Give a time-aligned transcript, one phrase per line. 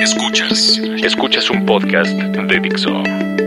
[0.00, 0.80] Escuchas.
[1.04, 2.90] Escuchas un podcast de Dixo.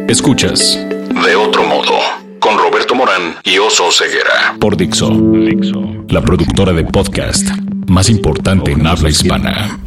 [0.07, 0.79] Escuchas.
[1.25, 1.91] De otro modo.
[2.39, 4.55] Con Roberto Morán y Oso Ceguera.
[4.61, 5.09] Por Dixo.
[5.09, 6.05] Dixo.
[6.07, 7.45] La productora de podcast
[7.87, 9.77] más importante en habla hispana.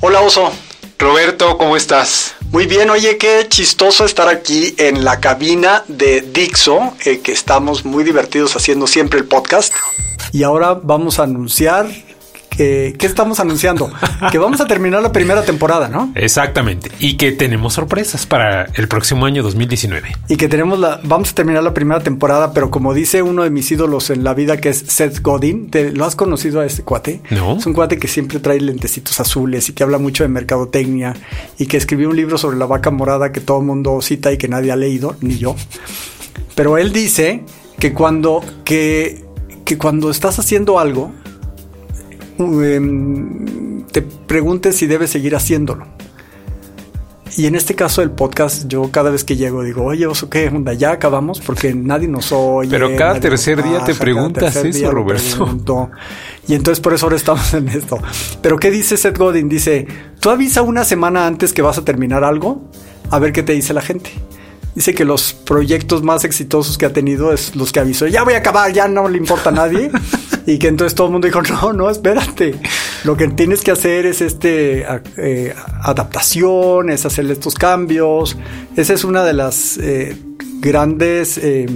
[0.00, 0.50] Hola Oso.
[0.98, 2.36] Roberto, ¿cómo estás?
[2.52, 7.84] Muy bien, oye, qué chistoso estar aquí en la cabina de Dixo, eh, que estamos
[7.84, 9.74] muy divertidos haciendo siempre el podcast.
[10.32, 11.86] Y ahora vamos a anunciar
[12.60, 13.90] ¿qué estamos anunciando?
[14.30, 16.12] que vamos a terminar la primera temporada, ¿no?
[16.14, 16.90] Exactamente.
[16.98, 20.10] Y que tenemos sorpresas para el próximo año 2019.
[20.28, 23.50] Y que tenemos la, vamos a terminar la primera temporada, pero como dice uno de
[23.50, 26.82] mis ídolos en la vida, que es Seth Godin, ¿te, ¿lo has conocido a este
[26.82, 27.20] cuate?
[27.30, 27.56] No.
[27.56, 31.14] Es un cuate que siempre trae lentecitos azules y que habla mucho de mercadotecnia
[31.58, 34.38] y que escribió un libro sobre la vaca morada que todo el mundo cita y
[34.38, 35.56] que nadie ha leído, ni yo.
[36.54, 37.42] Pero él dice
[37.78, 39.24] que cuando, que,
[39.64, 41.12] que cuando estás haciendo algo,
[42.40, 45.86] em, te preguntes si debes seguir haciéndolo.
[47.36, 50.48] Y en este caso del podcast, yo cada vez que llego digo, oye, oso, ¿qué
[50.48, 50.72] onda?
[50.72, 52.70] Ya acabamos porque nadie nos oye.
[52.70, 55.90] Pero cada tercer día te preguntas eso, Roberto.
[56.48, 57.98] Y entonces por eso ahora estamos en esto.
[58.42, 59.48] Pero ¿qué dice Seth Godin?
[59.48, 59.86] Dice,
[60.18, 62.68] tú avisa una semana antes que vas a terminar algo,
[63.10, 64.10] a ver qué te dice la gente.
[64.74, 68.34] Dice que los proyectos más exitosos que ha tenido es los que avisó, ya voy
[68.34, 69.90] a acabar, ya no le importa a nadie.
[70.54, 72.54] y que entonces todo el mundo dijo, no, no, espérate.
[73.04, 74.84] Lo que tienes que hacer es este
[75.16, 78.36] eh, adaptación, es hacerle estos cambios.
[78.76, 80.16] Esa es una de las eh,
[80.60, 81.66] grandes eh,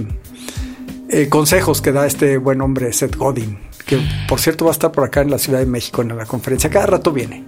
[1.09, 4.91] eh, consejos que da este buen hombre, Seth Godin, que por cierto va a estar
[4.91, 6.69] por acá en la Ciudad de México en la conferencia.
[6.69, 7.43] Cada rato viene.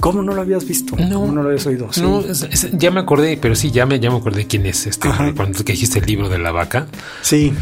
[0.00, 0.96] ¿Cómo no lo habías visto?
[0.96, 1.20] No.
[1.20, 1.92] ¿Cómo no lo habías oído?
[1.92, 2.00] Sí.
[2.00, 4.86] No, es- es- ya me acordé, pero sí, ya me, ya me acordé quién es
[4.86, 5.32] este Ajá.
[5.36, 6.86] cuando que dijiste el libro de la vaca.
[7.20, 7.52] Sí.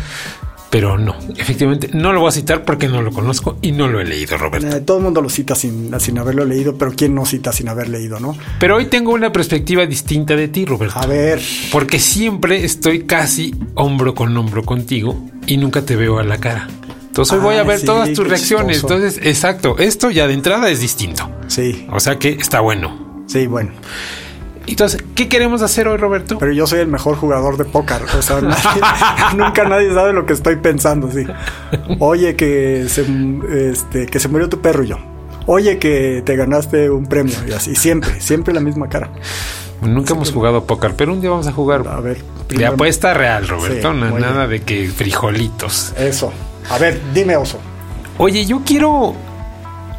[0.70, 4.00] Pero no, efectivamente, no lo voy a citar porque no lo conozco y no lo
[4.00, 4.68] he leído, Roberto.
[4.76, 7.68] Eh, todo el mundo lo cita sin, sin haberlo leído, pero ¿quién no cita sin
[7.70, 8.36] haber leído, no?
[8.60, 10.98] Pero hoy tengo una perspectiva distinta de ti, Roberto.
[10.98, 11.40] A ver,
[11.72, 16.68] Porque siempre estoy casi hombro con hombro contigo y nunca te veo a la cara.
[17.06, 18.76] Entonces hoy voy a ver sí, todas tus reacciones.
[18.76, 18.94] chistoso.
[18.94, 21.30] Entonces, exacto, esto ya de entrada es distinto.
[21.46, 23.24] sí, O sea que está bueno.
[23.26, 23.70] sí, bueno.
[24.68, 26.38] Entonces, ¿qué queremos hacer hoy, Roberto?
[26.38, 28.02] Pero yo soy el mejor jugador de póker.
[28.18, 31.24] O sea, nadie- nunca nadie sabe lo que estoy pensando, sí.
[31.98, 33.06] Oye, que se,
[33.70, 34.96] este, que se murió tu perro y yo.
[35.46, 37.74] Oye, que te ganaste un premio y así.
[37.74, 39.10] Siempre, siempre la misma cara.
[39.80, 42.18] Nunca hemos jugado póker, pero un día vamos a jugar A ver,
[42.48, 43.92] de apuesta real, Roberto.
[43.92, 45.94] Sí, nada de que frijolitos.
[45.96, 46.32] Eso.
[46.68, 47.58] A ver, dime, oso.
[48.18, 49.14] Oye, yo quiero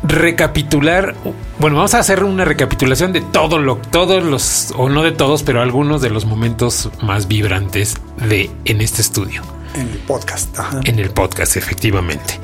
[0.04, 1.16] recapitular.
[1.60, 5.44] Bueno, vamos a hacer una recapitulación de todo lo, todos los, o no de todos,
[5.44, 7.96] pero algunos de los momentos más vibrantes
[8.28, 9.42] de en este estudio,
[9.76, 10.58] En el podcast.
[10.58, 10.80] Ajá.
[10.84, 12.40] en el podcast, efectivamente.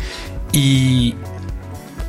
[0.52, 1.16] Y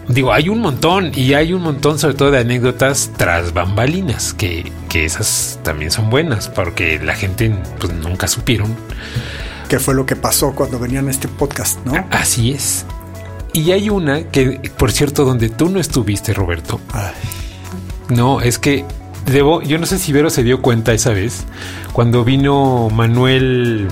[0.09, 4.71] digo, hay un montón, y hay un montón, sobre todo de anécdotas tras bambalinas, que,
[4.89, 8.77] que esas también son buenas, porque la gente pues, nunca supieron
[9.69, 12.07] ¿Qué fue lo que pasó cuando venían a este podcast, no?
[12.11, 12.87] Así es.
[13.57, 16.79] Y hay una que, por cierto, donde tú no estuviste, Roberto.
[16.93, 17.15] Ay,
[18.11, 18.85] No, es que
[19.25, 21.45] debo, yo no sé si Vero se dio cuenta esa vez,
[21.95, 23.89] cuando vino Manuel,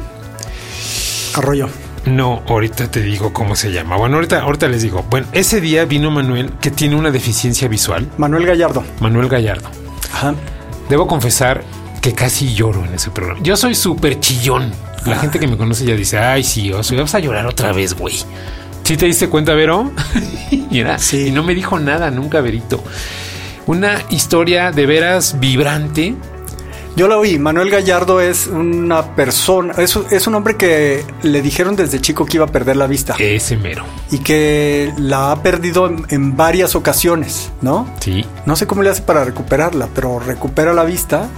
[1.32, 1.70] arroyo.
[2.04, 3.96] no, ahorita te digo cómo se llama.
[3.96, 5.02] Bueno, ahorita, ahorita les digo.
[5.08, 8.84] Bueno, ese día vino Manuel que tiene una deficiencia visual, Manuel Gallardo.
[9.00, 9.70] Manuel Gallardo.
[10.12, 10.34] Ajá.
[10.90, 11.64] Debo confesar
[12.02, 13.40] que casi lloro en ese programa.
[13.42, 14.70] Yo soy súper chillón.
[15.06, 17.94] La gente que me conoce ya dice, ay, sí, oso, vas a llorar otra vez,
[17.94, 18.14] güey.
[18.84, 19.90] ¿Sí te diste cuenta, Vero?
[20.70, 21.28] Mira, Sí.
[21.28, 22.82] y no me dijo nada nunca, Verito.
[23.66, 26.14] Una historia de veras vibrante.
[26.96, 27.38] Yo la oí.
[27.40, 32.36] Manuel Gallardo es una persona, es, es un hombre que le dijeron desde chico que
[32.36, 33.84] iba a perder la vista Ese mero.
[34.12, 37.88] y que la ha perdido en, en varias ocasiones, ¿no?
[37.98, 38.24] Sí.
[38.46, 41.28] No sé cómo le hace para recuperarla, pero recupera la vista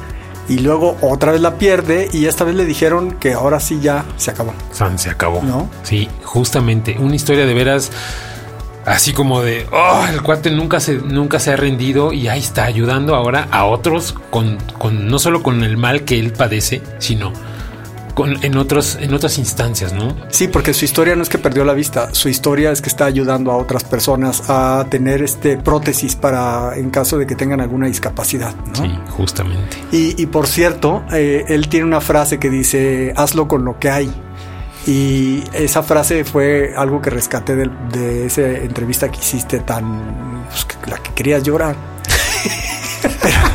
[0.49, 4.05] y luego otra vez la pierde y esta vez le dijeron que ahora sí ya
[4.17, 4.53] se acabó.
[4.73, 5.43] San se acabó.
[5.43, 5.69] ¿No?
[5.83, 6.97] Sí, justamente.
[6.99, 7.91] Una historia de veras
[8.85, 12.65] así como de, oh, el cuate nunca se, nunca se ha rendido y ahí está
[12.65, 17.33] ayudando ahora a otros con, con no solo con el mal que él padece, sino
[18.17, 20.17] con, en, otros, en otras instancias, ¿no?
[20.31, 23.05] Sí, porque su historia no es que perdió la vista, su historia es que está
[23.05, 27.89] ayudando a otras personas a tener este prótesis para en caso de que tengan alguna
[27.89, 28.75] discapacidad, ¿no?
[28.75, 29.77] Sí, justamente.
[29.93, 33.91] Y, y por cierto, eh, él tiene una frase que dice, hazlo con lo que
[33.91, 34.11] hay.
[34.87, 40.47] Y esa frase fue algo que rescaté de, de esa entrevista que hiciste tan...
[40.49, 41.77] pues, la que querías llorar.
[43.03, 43.37] pero,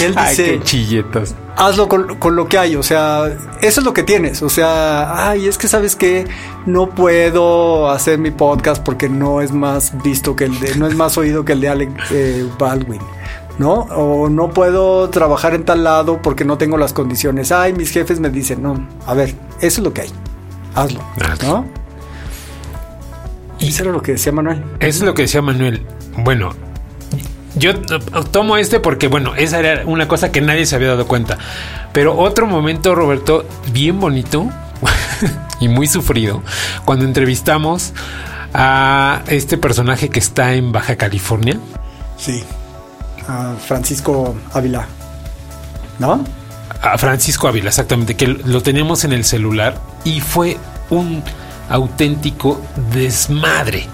[0.00, 1.34] Él dice, chilletos.
[1.56, 3.26] Hazlo con, lo que hay, o sea,
[3.60, 6.26] eso es lo que tienes, o sea, ay, es que sabes que
[6.64, 10.94] no puedo hacer mi podcast porque no es más visto que el de, no es
[10.94, 13.00] más oído que el de Alec eh, Baldwin.
[13.58, 13.72] ¿no?
[13.74, 17.52] O no puedo trabajar en tal lado porque no tengo las condiciones.
[17.52, 20.10] Ay, mis jefes me dicen, no, a ver, eso es lo que hay.
[20.74, 21.00] Hazlo,
[21.42, 21.66] ¿no?
[23.58, 24.64] Y eso era lo que decía Manuel.
[24.80, 25.86] Eso es lo que decía Manuel.
[26.16, 26.52] Bueno,
[27.54, 27.80] yo
[28.30, 31.38] tomo este porque, bueno, esa era una cosa que nadie se había dado cuenta.
[31.92, 34.48] Pero otro momento, Roberto, bien bonito
[35.60, 36.42] y muy sufrido,
[36.84, 37.92] cuando entrevistamos
[38.54, 41.58] a este personaje que está en Baja California.
[42.16, 42.42] Sí
[43.28, 44.86] a Francisco Ávila,
[45.98, 46.24] ¿no?
[46.80, 50.56] A Francisco Ávila, exactamente, que lo tenemos en el celular y fue
[50.90, 51.22] un
[51.68, 52.60] auténtico
[52.92, 53.86] desmadre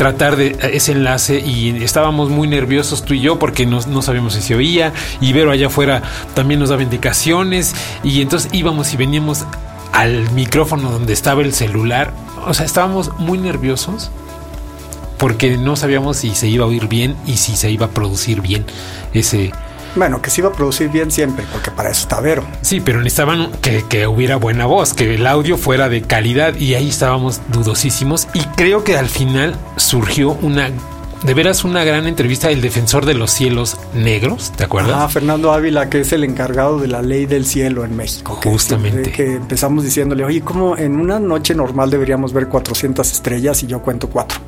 [0.00, 4.32] tratar de ese enlace y estábamos muy nerviosos tú y yo porque no, no sabíamos
[4.32, 6.00] si se oía y Vero allá afuera
[6.32, 9.44] también nos daba indicaciones y entonces íbamos y veníamos
[9.92, 12.14] al micrófono donde estaba el celular,
[12.46, 14.10] o sea, estábamos muy nerviosos
[15.18, 18.40] porque no sabíamos si se iba a oír bien y si se iba a producir
[18.40, 18.64] bien
[19.12, 19.52] ese...
[19.96, 22.44] Bueno, que se iba a producir bien siempre, porque para eso está Vero.
[22.62, 26.74] Sí, pero necesitaban que, que hubiera buena voz, que el audio fuera de calidad y
[26.74, 30.70] ahí estábamos dudosísimos y creo que al final surgió una
[31.22, 34.96] de veras una gran entrevista el defensor de los cielos negros, ¿te acuerdas?
[34.96, 38.40] Ah, Fernando Ávila, que es el encargado de la ley del cielo en México.
[38.42, 39.12] Justamente.
[39.12, 43.82] Que, empezamos diciéndole, oye, ¿cómo en una noche normal deberíamos ver 400 estrellas y yo
[43.82, 44.40] cuento cuatro?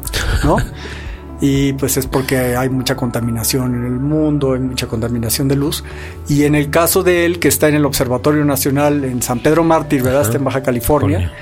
[0.45, 0.57] ¿No?
[1.45, 5.83] y pues es porque hay mucha contaminación en el mundo, hay mucha contaminación de luz.
[6.29, 9.65] Y en el caso de él, que está en el Observatorio Nacional en San Pedro
[9.65, 10.23] Mártir, ¿verdad?
[10.23, 11.33] Está en Baja California.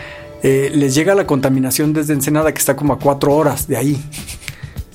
[0.42, 4.02] Eh, les llega la contaminación desde Ensenada, que está como a cuatro horas de ahí.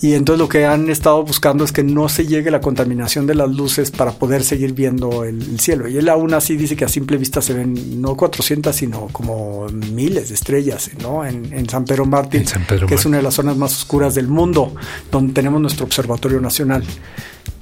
[0.06, 3.34] Y entonces lo que han estado buscando es que no se llegue la contaminación de
[3.34, 5.88] las luces para poder seguir viendo el, cielo.
[5.88, 9.66] Y él aún así dice que a simple vista se ven no 400, sino como
[9.66, 11.26] miles de estrellas, ¿no?
[11.26, 12.46] En, San Pedro Mártir,
[12.88, 14.76] que es una de las zonas más oscuras del mundo,
[15.12, 16.84] donde tenemos nuestro observatorio nacional.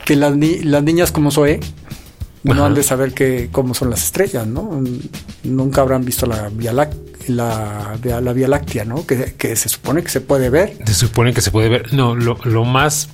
[0.04, 1.62] Que las, las niñas como Zoe
[2.44, 4.84] no han de saber que, cómo son las estrellas, ¿no?
[5.44, 6.90] Nunca habrán visto la Vía la,
[7.28, 9.06] la Vía Láctea, ¿no?
[9.06, 10.78] Que, se supone que se puede ver.
[10.86, 11.94] Se supone que se puede ver.
[11.94, 13.10] No, lo, más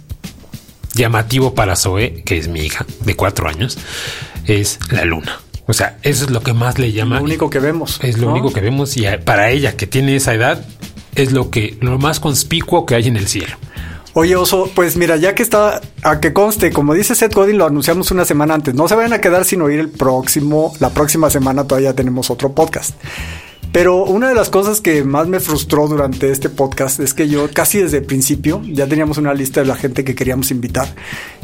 [0.94, 3.78] llamativo para Zoe, que es mi hija de cuatro años,
[4.46, 5.40] es la luna.
[5.68, 7.18] O sea, eso es lo que más le llama.
[7.18, 8.00] Lo único que vemos.
[8.02, 10.66] Es lo único que vemos y para ella que tiene esa edad
[11.14, 13.56] es lo que lo más conspicuo que hay en el cielo.
[14.20, 17.66] Oye, Oso, pues mira, ya que está, a que conste, como dice Seth Godin, lo
[17.66, 18.76] anunciamos una semana antes.
[18.76, 22.52] No se vayan a quedar sin oír el próximo, la próxima semana todavía tenemos otro
[22.52, 22.96] podcast.
[23.72, 27.50] Pero una de las cosas que más me frustró durante este podcast es que yo
[27.54, 30.90] casi desde el principio ya teníamos una lista de la gente que queríamos invitar.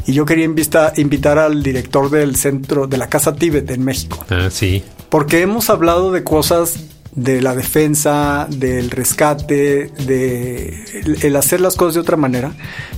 [0.06, 4.22] Y yo quería invitar al director del centro de la Casa Tíbet en México.
[4.28, 4.84] Ah, sí.
[5.08, 6.74] Porque hemos hablado de cosas
[7.16, 10.84] de la defensa, del rescate, de
[11.22, 12.52] el, hacer las cosas de otra manera.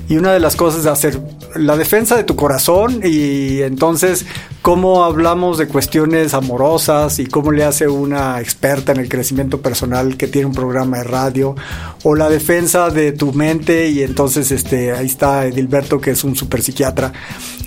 [0.09, 1.21] Y una de las cosas es hacer
[1.55, 4.27] la defensa de tu corazón y entonces
[4.61, 10.17] cómo hablamos de cuestiones amorosas y cómo le hace una experta en el crecimiento personal
[10.17, 11.55] que tiene un programa de radio
[12.03, 16.37] o la defensa de tu mente y entonces este ahí está Edilberto que es un
[16.37, 17.13] super psiquiatra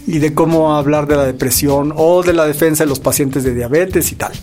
[0.06, 3.53] y de cómo hablar de la depresión o de la defensa de los pacientes de
[3.53, 4.33] diabetes y tal.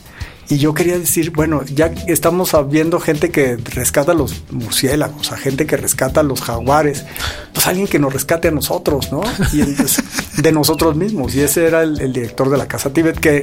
[0.50, 5.36] Y yo quería decir, bueno, ya estamos viendo gente que rescata a los murciélagos, a
[5.36, 7.04] gente que rescata a los jaguares,
[7.52, 9.20] pues alguien que nos rescate a nosotros, ¿no?
[9.52, 9.62] Y
[10.42, 11.34] de nosotros mismos.
[11.34, 13.42] Y ese era el, director de la Casa Tíbet que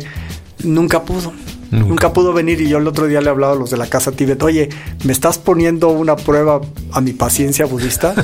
[0.63, 1.31] nunca pudo.
[1.69, 2.13] Nunca.
[2.13, 4.41] pudo venir y yo el otro día le hablaba a los de la Casa Tíbet,
[4.41, 4.69] oye,
[5.03, 8.15] ¿me estás poniendo una prueba a mi paciencia budista?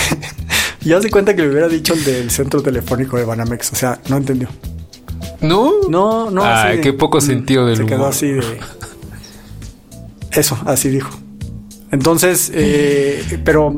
[0.80, 4.00] y hace cuenta que le hubiera dicho el del centro telefónico de Banamex, o sea,
[4.08, 4.48] no entendió.
[5.40, 5.72] ¿No?
[5.88, 6.42] No, no.
[6.44, 8.58] Ay, qué poco mm, sentido del Se quedó así de...
[10.32, 11.10] Eso, así dijo.
[11.90, 13.76] Entonces, eh, pero,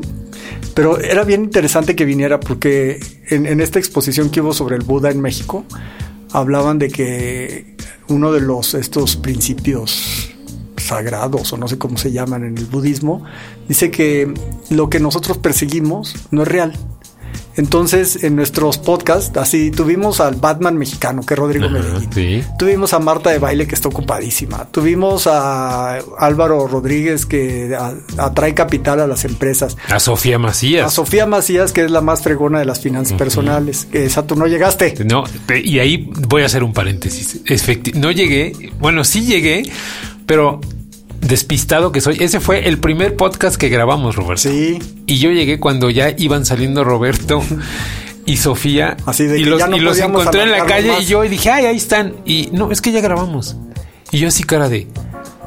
[0.73, 2.99] pero era bien interesante que viniera porque
[3.29, 5.63] en, esta exposición que hubo sobre el Buda en México,
[6.31, 7.75] hablaban de que
[8.07, 10.31] uno de los estos principios
[10.77, 13.23] sagrados o no sé cómo se llaman en el budismo,
[13.67, 14.33] dice que
[14.69, 16.73] lo que nosotros perseguimos no es real.
[17.59, 22.45] Entonces, en nuestros podcasts, así tuvimos al Batman mexicano, que es Rodrigo Medellín.
[22.57, 24.63] Tuvimos a Marta de Baile, que está ocupadísima.
[24.71, 27.77] Tuvimos a Álvaro Rodríguez, que
[28.17, 29.75] atrae capital a las empresas.
[29.89, 30.87] A Sofía Macías.
[30.87, 33.89] A Sofía Macías, que es la más fregona de las finanzas personales.
[33.91, 34.95] Que esa tú no llegaste.
[35.03, 35.25] No,
[35.61, 37.41] y ahí voy a hacer un paréntesis.
[37.95, 39.69] no llegué, bueno, sí llegué,
[40.25, 40.61] pero
[41.29, 42.17] despistado que soy.
[42.19, 44.49] Ese fue el primer podcast que grabamos, Roberto.
[44.49, 44.79] Sí.
[45.05, 47.41] Y yo llegué cuando ya iban saliendo Roberto
[48.25, 48.97] y Sofía.
[49.05, 51.03] Así de y que los, no y los encontré en la calle más.
[51.03, 52.15] y yo y dije, ay, ahí están.
[52.25, 53.55] Y no, es que ya grabamos.
[54.11, 54.87] Y yo así cara de,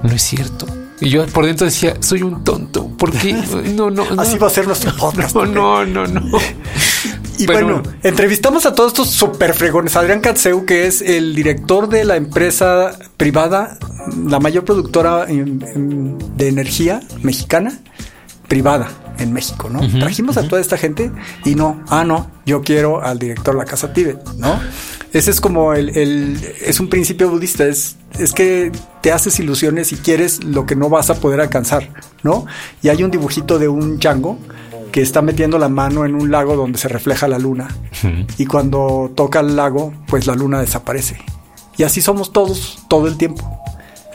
[0.03, 0.67] no es cierto.
[1.01, 2.87] Y yo por dentro decía, soy un tonto.
[2.97, 3.33] ¿Por qué?
[3.33, 4.23] No, no, no.
[4.23, 5.35] Así va a ser nuestro podcast.
[5.35, 6.21] No, no, no, no.
[7.39, 9.97] Y Pero- bueno, entrevistamos a todos estos super fregones.
[9.97, 13.79] Adrián Katseu, que es el director de la empresa privada,
[14.29, 17.79] la mayor productora en- en- de energía mexicana,
[18.49, 19.81] privada en México, ¿no?
[20.01, 21.11] Trajimos a toda esta gente
[21.45, 24.59] y no, ah, no, yo quiero al director la Casa Tíbet, ¿no?
[25.13, 29.93] Ese es como el, el- es un principio budista, es, es que te haces ilusiones
[29.93, 31.91] y quieres lo que no vas a poder alcanzar,
[32.23, 32.47] ¿no?
[32.83, 34.39] Y hay un dibujito de un chango
[34.91, 37.69] que está metiendo la mano en un lago donde se refleja la luna.
[38.37, 41.19] Y cuando toca el lago, pues la luna desaparece.
[41.79, 43.59] Y así somos todos todo el tiempo.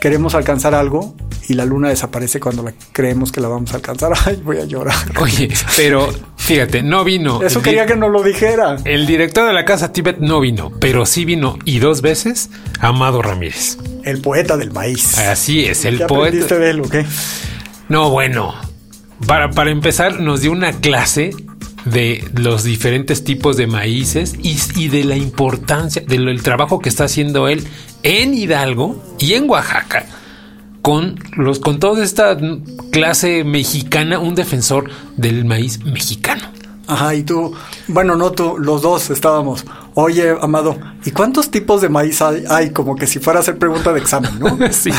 [0.00, 1.14] Queremos alcanzar algo
[1.48, 4.12] y la luna desaparece cuando la creemos que la vamos a alcanzar.
[4.26, 4.94] Ay, voy a llorar.
[5.20, 7.42] Oye, pero fíjate, no vino.
[7.42, 8.76] Eso quería que no lo dijera.
[8.84, 12.50] El director de la casa Tibet no vino, pero sí vino y dos veces
[12.80, 13.78] Amado Ramírez.
[14.04, 15.18] El poeta del maíz.
[15.18, 16.26] Así es, el ¿Qué poeta.
[16.28, 17.04] aprendiste de él o qué?
[17.88, 18.54] No, bueno.
[19.26, 21.30] Para, para empezar, nos dio una clase
[21.90, 27.48] de los diferentes tipos de maíces y, de la importancia del trabajo que está haciendo
[27.48, 27.66] él
[28.02, 30.06] en Hidalgo y en Oaxaca
[30.82, 32.36] con los con toda esta
[32.92, 36.42] clase mexicana, un defensor del maíz mexicano.
[36.86, 37.52] Ajá, y tú,
[37.88, 39.66] bueno, no tú, los dos estábamos.
[40.00, 42.44] Oye, Amado, ¿y cuántos tipos de maíz hay?
[42.48, 44.56] Hay como que si fuera a hacer pregunta de examen, ¿no?
[44.70, 44.90] Sí.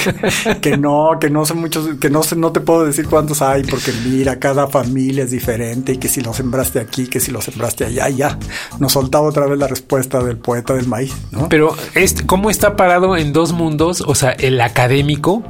[0.60, 3.64] que no, que no son muchos, que no sé, no te puedo decir cuántos hay,
[3.64, 7.40] porque mira, cada familia es diferente y que si lo sembraste aquí, que si lo
[7.40, 8.38] sembraste allá, y ya.
[8.78, 11.48] Nos soltaba otra vez la respuesta del poeta del maíz, ¿no?
[11.48, 14.04] Pero este, ¿cómo está parado en dos mundos?
[14.06, 15.42] O sea, el académico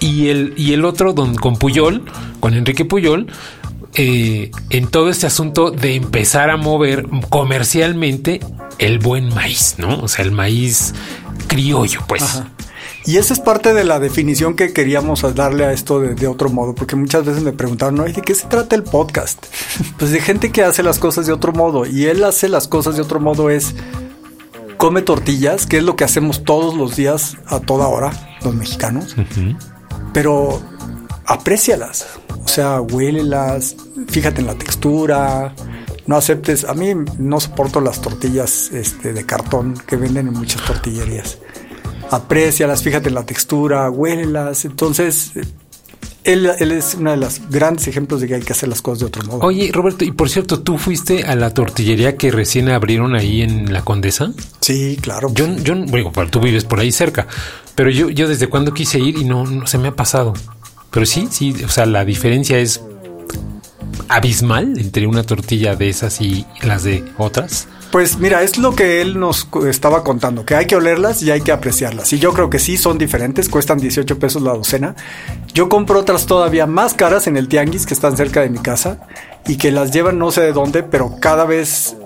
[0.00, 2.02] y el, y el otro don, con Puyol,
[2.40, 3.28] con Enrique Puyol,
[3.94, 8.40] eh, en todo este asunto de empezar a mover comercialmente
[8.78, 10.00] el buen maíz, ¿no?
[10.00, 10.94] O sea, el maíz
[11.48, 12.22] criollo, pues.
[12.22, 12.50] Ajá.
[13.04, 16.50] Y esa es parte de la definición que queríamos darle a esto de, de otro
[16.50, 18.06] modo, porque muchas veces me preguntaron, ¿no?
[18.06, 19.44] ¿Y de qué se trata el podcast?
[19.98, 22.96] Pues de gente que hace las cosas de otro modo, y él hace las cosas
[22.96, 23.74] de otro modo es
[24.76, 28.10] come tortillas, que es lo que hacemos todos los días a toda hora,
[28.42, 29.14] los mexicanos,
[30.12, 30.60] pero
[31.24, 32.06] aprécialas,
[32.44, 33.76] o sea, huélelas,
[34.08, 35.54] fíjate en la textura,
[36.06, 40.64] no aceptes, a mí no soporto las tortillas este, de cartón que venden en muchas
[40.64, 41.38] tortillerías.
[42.10, 45.32] Aprécialas, fíjate en la textura, huélelas, entonces
[46.24, 49.00] él, él es uno de los grandes ejemplos de que hay que hacer las cosas
[49.00, 49.40] de otro modo.
[49.40, 53.72] Oye, Roberto, y por cierto, ¿tú fuiste a la tortillería que recién abrieron ahí en
[53.72, 54.32] la Condesa?
[54.60, 55.32] Sí, claro.
[55.32, 57.26] Yo, yo, bueno, tú vives por ahí cerca,
[57.74, 60.34] pero yo, yo desde cuando quise ir y no, no se me ha pasado.
[60.92, 62.82] Pero sí, sí, o sea, la diferencia es
[64.08, 67.66] abismal entre una tortilla de esas y las de otras.
[67.90, 71.42] Pues mira, es lo que él nos estaba contando, que hay que olerlas y hay
[71.42, 72.12] que apreciarlas.
[72.12, 74.96] Y yo creo que sí son diferentes, cuestan 18 pesos la docena.
[75.52, 78.98] Yo compro otras todavía más caras en el tianguis que están cerca de mi casa
[79.46, 81.96] y que las llevan no sé de dónde, pero cada vez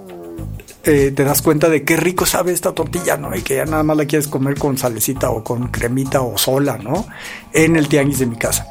[0.86, 3.34] eh, te das cuenta de qué rico sabe esta tortilla, ¿no?
[3.36, 6.78] Y que ya nada más la quieres comer con salecita o con cremita o sola,
[6.78, 7.06] ¿no?
[7.52, 8.66] En el tianguis de mi casa.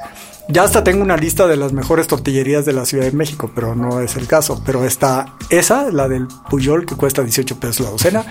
[0.48, 3.76] Ya hasta tengo una lista de las mejores tortillerías de la Ciudad de México, pero
[3.76, 4.62] no es el caso.
[4.64, 8.26] Pero está esa, la del Puyol, que cuesta 18 pesos la docena.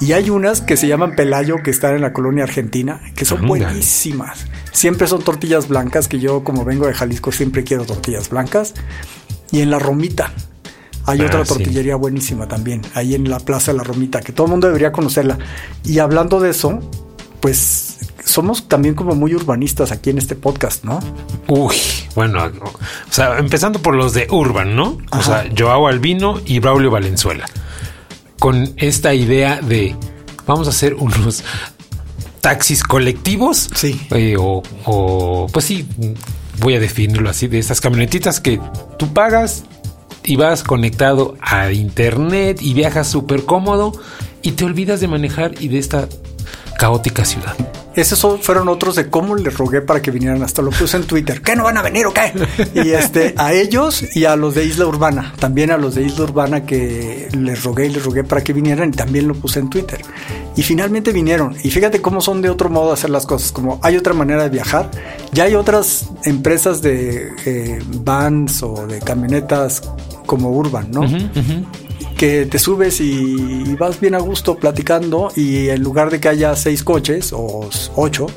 [0.00, 3.46] Y hay unas que se llaman Pelayo, que están en la colonia argentina, que son
[3.46, 4.46] buenísimas.
[4.72, 8.74] Siempre son tortillas blancas, que yo como vengo de Jalisco siempre quiero tortillas blancas.
[9.52, 10.32] Y en la Romita.
[11.06, 11.54] Hay Ah, otra sí.
[11.54, 14.92] tortillería buenísima también, ahí en la Plaza de la Romita, que todo el mundo debería
[14.92, 15.38] conocerla.
[15.84, 16.78] Y hablando de eso,
[17.40, 21.00] pues somos también como muy urbanistas aquí en este podcast, ¿no?
[21.48, 21.74] Uy,
[22.14, 24.98] bueno, o sea, empezando por los de Urban, ¿no?
[25.10, 27.46] O sea, Joao Albino y Braulio Valenzuela.
[28.38, 29.96] Con esta idea de
[30.46, 31.42] vamos a hacer unos
[32.40, 33.68] taxis colectivos.
[33.74, 34.00] Sí.
[34.10, 35.86] Eh, o, o, pues sí,
[36.60, 38.60] voy a definirlo así, de estas camionetitas que
[38.98, 39.64] tú pagas
[40.30, 43.92] y vas conectado a internet y viajas súper cómodo
[44.42, 46.08] y te olvidas de manejar y de esta
[46.78, 47.56] caótica ciudad.
[47.96, 50.40] Esos fueron otros de cómo les rogué para que vinieran.
[50.44, 51.42] Hasta lo puse en Twitter.
[51.42, 52.32] ¿Qué no van a venir o qué?
[52.74, 55.34] Y este, a ellos y a los de Isla Urbana.
[55.40, 58.90] También a los de Isla Urbana que les rogué y les rogué para que vinieran
[58.90, 60.00] y también lo puse en Twitter.
[60.54, 61.56] Y finalmente vinieron.
[61.64, 63.50] Y fíjate cómo son de otro modo hacer las cosas.
[63.50, 64.92] Como hay otra manera de viajar.
[65.32, 69.82] Ya hay otras empresas de eh, vans o de camionetas
[70.30, 71.02] como Urban, ¿no?
[72.16, 76.54] que te subes y, vas bien a gusto platicando y en lugar de que haya
[76.54, 78.28] seis coches o ocho,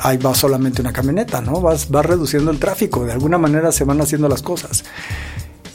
[0.00, 1.60] ahí va solamente una camioneta, ¿no?
[1.60, 4.84] Vas, vas reduciendo el tráfico, de alguna manera se van haciendo las cosas.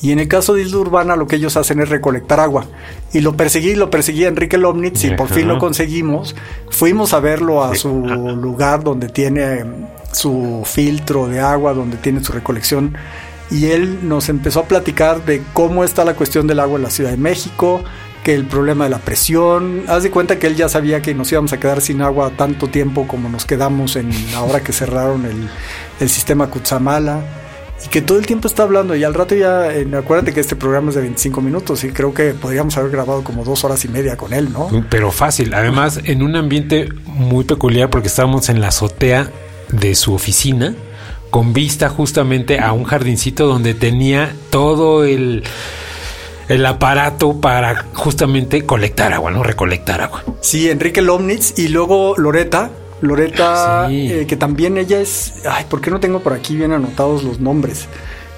[0.01, 2.65] Y en el caso de Isla Urbana lo que ellos hacen es recolectar agua.
[3.13, 6.35] Y lo perseguí, lo perseguí a Enrique Lomnitz y por fin lo conseguimos.
[6.71, 9.63] Fuimos a verlo a su lugar donde tiene
[10.13, 12.95] su filtro de agua, donde tiene su recolección.
[13.49, 16.89] Y él nos empezó a platicar de cómo está la cuestión del agua en la
[16.89, 17.83] Ciudad de México,
[18.23, 19.83] que el problema de la presión.
[19.87, 22.67] Haz de cuenta que él ya sabía que nos íbamos a quedar sin agua tanto
[22.67, 27.21] tiempo como nos quedamos en ahora que cerraron el, sistema Kutsamala
[27.85, 30.89] y que todo el tiempo está hablando y al rato ya, acuérdate que este programa
[30.89, 34.17] es de 25 minutos y creo que podríamos haber grabado como dos horas y media
[34.17, 34.69] con él, ¿no?
[34.89, 39.31] Pero fácil, además en un ambiente muy peculiar porque estábamos en la azotea
[39.69, 40.75] de su oficina
[41.29, 45.43] con vista justamente a un jardincito donde tenía todo el
[46.47, 49.43] el aparato para justamente colectar agua, ¿no?
[49.43, 50.23] Recolectar agua.
[50.41, 55.45] Sí, Enrique Lomnitz y luego Loreta, Loreta, eh, que también ella es.
[55.49, 57.87] Ay, ¿por qué no tengo por aquí bien anotados los nombres?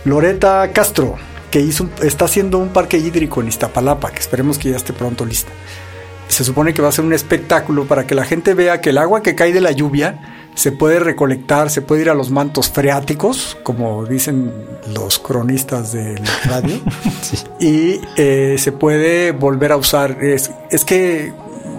[0.06, 1.16] Loreta Castro,
[1.52, 5.26] que hizo está haciendo un parque hídrico en Iztapalapa, que esperemos que ya esté pronto
[5.26, 5.52] lista.
[6.28, 8.98] Se supone que va a ser un espectáculo para que la gente vea que el
[8.98, 12.70] agua que cae de la lluvia se puede recolectar, se puede ir a los mantos
[12.70, 14.52] freáticos, como dicen
[14.94, 16.82] los cronistas del radio,
[17.62, 20.22] y eh, se puede volver a usar.
[20.22, 21.32] Es, es que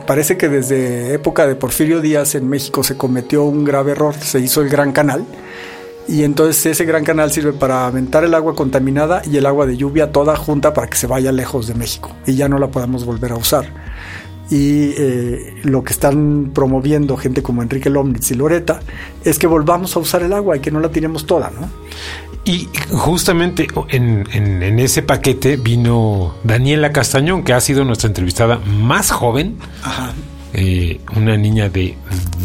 [0.06, 4.40] parece que desde época de Porfirio Díaz en México se cometió un grave error, se
[4.40, 5.26] hizo el Gran Canal
[6.08, 9.76] y entonces ese Gran Canal sirve para aventar el agua contaminada y el agua de
[9.76, 13.04] lluvia toda junta para que se vaya lejos de México y ya no la podamos
[13.04, 13.66] volver a usar.
[14.50, 18.80] Y eh, lo que están promoviendo gente como Enrique Lomnitz y Loreta
[19.24, 21.68] es que volvamos a usar el agua y que no la tiremos toda, ¿no?
[22.44, 29.58] Y justamente en, ese paquete vino Daniela Castañón, que ha sido nuestra entrevistada más joven.
[30.52, 31.96] Eh, una niña de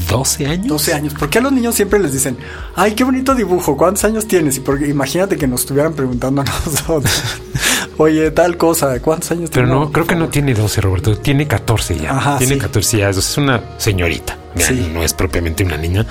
[0.09, 0.67] 12 años.
[0.67, 1.13] 12 años.
[1.17, 2.37] Porque a los niños siempre les dicen,
[2.75, 4.57] ay, qué bonito dibujo, ¿cuántos años tienes?
[4.57, 7.23] Y porque imagínate que nos estuvieran preguntando a nosotros,
[7.97, 9.69] oye, tal cosa, ¿cuántos años tienes?
[9.69, 12.37] Pero no, creo que no tiene 12, Roberto, tiene 14 ya.
[12.37, 14.37] tiene 14 ya, es una señorita,
[14.93, 16.05] no es propiamente una niña.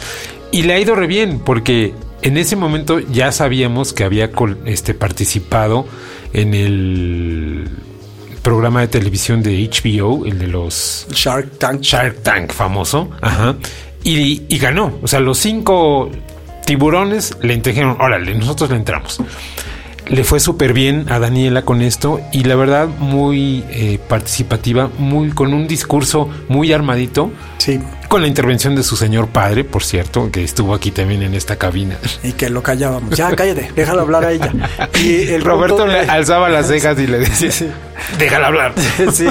[0.51, 4.31] Y le ha ido re bien, porque en ese momento ya sabíamos que había
[4.65, 5.87] este, participado
[6.33, 7.71] en el
[8.45, 11.81] programa de televisión de HBO, el de los Shark Tank.
[11.81, 13.11] Shark Tank famoso.
[13.21, 13.57] Ajá.
[14.05, 14.99] Y, ganó.
[15.03, 16.11] O sea, los cinco
[16.67, 19.19] tiburones le dijeron, órale, nosotros le entramos
[20.07, 25.31] le fue súper bien a Daniela con esto y la verdad muy eh, participativa, muy
[25.31, 27.31] con un discurso muy armadito.
[27.59, 27.81] Sí.
[28.09, 31.57] Con la intervención de su señor padre, por cierto, que estuvo aquí también en esta
[31.57, 31.99] cabina.
[32.23, 33.17] Y que lo callábamos.
[33.17, 34.53] Ya, cállate, déjalo hablar a ella.
[35.03, 37.67] Y el Roberto le alzaba las cejas y le decía, sí,
[38.19, 38.75] déjala hablar.
[39.13, 39.27] Sí.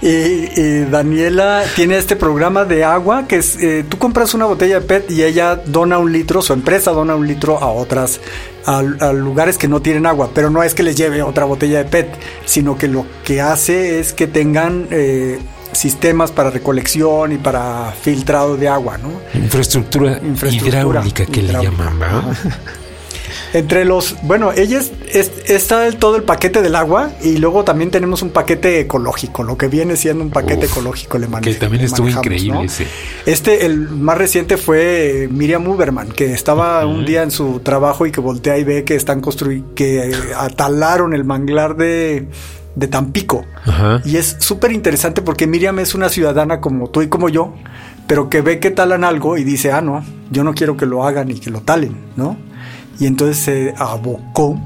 [0.00, 4.86] Y, Daniela tiene este programa de agua que es, eh, tú compras una botella de
[4.86, 8.20] PET y ella dona un litro, su empresa dona un litro a otras,
[8.68, 11.84] a, lugares que no tienen agua, pero no es que les lleve otra botella de
[11.84, 12.08] PET,
[12.44, 15.38] sino que lo que hace es que tengan eh,
[15.72, 19.10] sistemas para recolección y para filtrado de agua, ¿no?
[19.38, 21.98] Infraestructura, hidráulica que le llaman,
[23.52, 24.92] entre los, bueno, ella es,
[25.46, 29.56] está el, todo el paquete del agua y luego también tenemos un paquete ecológico, lo
[29.56, 32.84] que viene siendo un paquete ecológico le Que también estuvo increíble, sí.
[33.26, 38.12] Este, el más reciente fue Miriam Uberman, que estaba un día en su trabajo y
[38.12, 42.28] que voltea y ve que están construyendo, que atalaron el manglar de,
[42.74, 43.44] de Tampico.
[44.04, 47.54] Y es súper interesante porque Miriam es una ciudadana como tú y como yo,
[48.06, 51.04] pero que ve que talan algo y dice, ah, no, yo no quiero que lo
[51.04, 52.36] hagan y que lo talen, ¿no?
[52.98, 54.58] Y entonces se abocó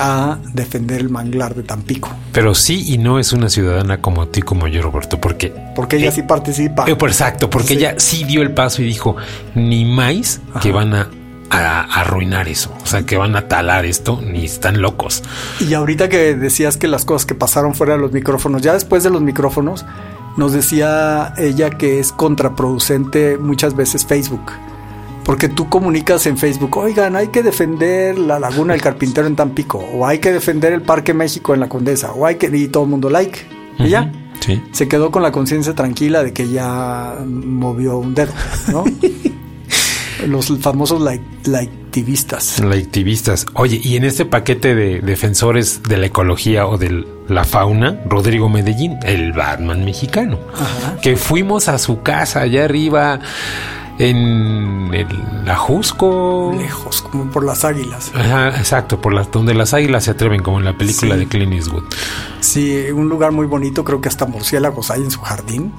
[0.00, 2.10] a defender el manglar de Tampico.
[2.32, 5.52] Pero sí y no es una ciudadana como ti, como yo, Roberto, porque...
[5.76, 6.86] Porque ella sí participa.
[6.88, 9.16] Eh, exacto, porque ella sí dio el paso y dijo,
[9.54, 11.10] ni más que van a,
[11.50, 15.22] arruinar eso, o sea, que van a talar esto, ni están locos.
[15.58, 19.02] Y ahorita que decías que las cosas que pasaron fuera de los micrófonos, ya después
[19.02, 19.84] de los micrófonos,
[20.36, 24.52] nos decía ella que es contraproducente muchas veces Facebook
[25.30, 29.78] porque tú comunicas en Facebook, oigan, hay que defender la Laguna del Carpintero en Tampico,
[29.78, 32.48] o hay que defender el Parque México en la Condesa, o hay que.
[32.48, 33.38] Y todo el mundo like.
[33.78, 34.10] Y ya.
[34.40, 34.60] Sí.
[34.72, 38.32] Se quedó con la conciencia tranquila de que ya movió un dedo,
[38.72, 38.82] ¿no?
[40.26, 42.58] Los famosos like, liketivistas.
[42.58, 43.46] Liketivistas.
[43.54, 48.48] Oye, y en este paquete de defensores de la ecología o de la fauna, Rodrigo
[48.48, 50.40] Medellín, el Batman mexicano,
[51.02, 53.20] que fuimos a su casa allá arriba
[54.00, 56.54] en el Ajusco.
[56.56, 58.10] Lejos, como por las águilas.
[58.56, 61.84] exacto, por las donde las águilas se atreven, como en la película de Clint Eastwood.
[62.40, 65.72] Sí, un lugar muy bonito, creo que hasta murciélagos hay en su jardín.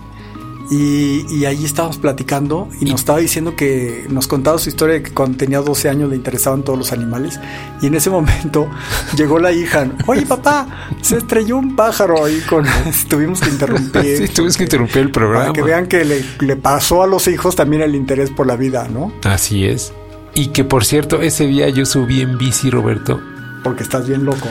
[0.71, 5.03] Y, y ahí estábamos platicando y, nos estaba diciendo que nos contaba su historia de
[5.03, 7.41] que cuando tenía 12 años le interesaban todos los animales.
[7.81, 8.69] Y en ese momento
[9.17, 12.65] llegó la hija, oye papá, se estrelló un pájaro y con
[13.09, 14.17] tuvimos que interrumpir.
[14.17, 15.47] sí, tuvimos que interrumpir el programa.
[15.47, 18.55] Para que vean que le, le pasó a los hijos también el interés por la
[18.55, 19.11] vida, ¿no?
[19.23, 19.91] Así es.
[20.33, 23.19] Y que por cierto, ese día yo subí en bici, Roberto.
[23.61, 24.47] Porque estás bien loco.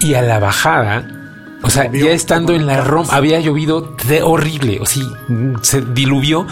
[0.00, 1.17] Y a la bajada,
[1.62, 5.02] o sea, ya estando en la Roma, había llovido de horrible, o sí,
[5.62, 6.46] se diluvió.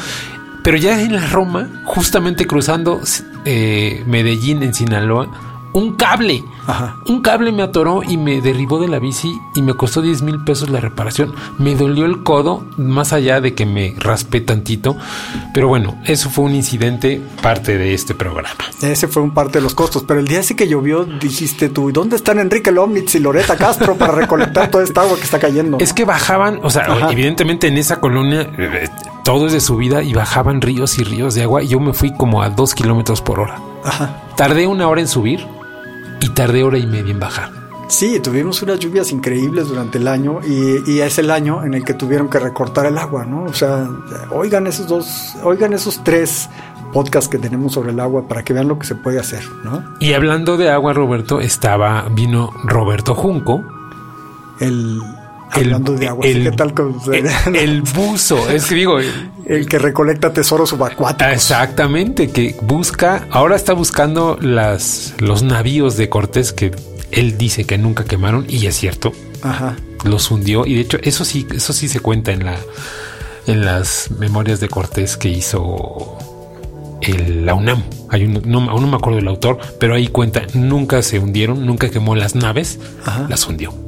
[0.62, 3.00] Pero ya en la Roma, justamente cruzando
[3.44, 6.42] eh, Medellín en Sinaloa, un cable.
[7.06, 10.42] Un cable me atoró y me derribó de la bici y me costó 10 mil
[10.42, 11.34] pesos la reparación.
[11.58, 14.96] Me dolió el codo, más allá de que me raspé tantito.
[15.52, 18.56] Pero bueno, eso fue un incidente parte de este programa.
[18.80, 20.04] Ese fue un parte de los costos.
[20.08, 23.96] Pero el día ese que llovió, dijiste tú, ¿dónde están Enrique Lomnitz y Loreta Castro
[23.96, 25.76] para recolectar toda esta agua que está cayendo?
[25.78, 28.88] Es que bajaban, o sea, evidentemente en esa colonia eh,
[29.24, 31.62] todo es de subida y bajaban ríos y ríos de agua.
[31.62, 33.60] Y yo me fui como a dos kilómetros por hora.
[33.84, 34.22] Ajá.
[34.36, 35.46] Tardé una hora en subir
[36.20, 37.66] y tardé hora y media en bajar.
[37.88, 41.94] Sí, tuvimos unas lluvias increíbles durante el año y, es el año en el que
[41.94, 43.44] tuvieron que recortar el agua, ¿no?
[43.44, 43.88] O sea,
[44.32, 46.50] oigan esos dos, oigan esos tres
[46.92, 49.84] podcasts que tenemos sobre el agua para que vean lo que se puede hacer, ¿no?
[50.00, 53.62] Y hablando de agua, Roberto, estaba, vino Roberto Junco.
[54.58, 55.00] El
[55.50, 56.26] hablando de agua.
[56.26, 58.98] El, ¿Qué tal con el, el, buzo, es que digo.
[59.46, 61.32] El que recolecta tesoros subacuáticos.
[61.32, 66.72] Exactamente, que busca, ahora está buscando las, los navíos de Cortés que
[67.12, 69.12] él dice que nunca quemaron, y es cierto.
[69.42, 69.76] Ajá.
[70.04, 72.56] Los hundió, y de hecho, eso sí, eso sí se cuenta en la
[73.46, 76.18] en las memorias de Cortés que hizo
[77.00, 77.82] el, la UNAM.
[78.08, 81.64] Hay un, no, aún no me acuerdo del autor, pero ahí cuenta, nunca se hundieron,
[81.64, 82.78] nunca quemó las naves,
[83.28, 83.85] las hundió.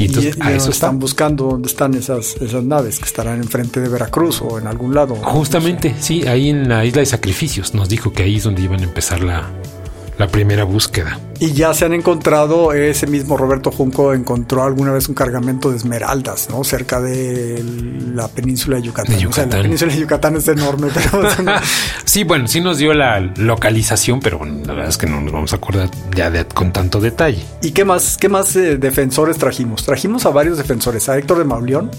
[0.00, 3.88] Y, entonces, a eso están buscando dónde están esas, esas naves que estarán enfrente de
[3.90, 5.14] Veracruz o en algún lado.
[5.16, 7.74] Justamente, sí, ahí en la isla de sacrificios.
[7.74, 9.50] Nos dijo que ahí es donde iban a empezar la,
[10.20, 11.18] la primera búsqueda.
[11.38, 15.78] Y ya se han encontrado, ese mismo Roberto Junco encontró alguna vez un cargamento de
[15.78, 16.62] esmeraldas, ¿no?
[16.62, 17.64] Cerca de
[18.12, 19.16] la península de Yucatán.
[19.16, 19.48] De Yucatán.
[19.48, 21.26] la península de Yucatán es enorme, pero...
[22.04, 25.54] sí, bueno, sí nos dio la localización, pero la verdad es que no nos vamos
[25.54, 27.42] a acordar ya con tanto detalle.
[27.62, 29.86] ¿Y qué más, qué más eh, defensores trajimos?
[29.86, 31.90] Trajimos a varios defensores, a Héctor de Mauleón,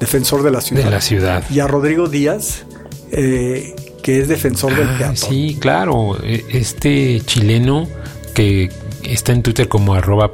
[0.00, 0.84] defensor de la ciudad.
[0.84, 1.44] De la ciudad.
[1.50, 2.64] Y a Rodrigo Díaz,
[3.12, 3.74] eh,
[4.06, 5.16] que es defensor del ah, peatón.
[5.16, 6.16] Sí, claro.
[6.22, 7.88] E, este chileno
[8.34, 8.70] que
[9.02, 10.30] está en Twitter como arroba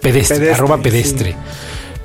[0.00, 1.34] pedestre, arroba pedestre.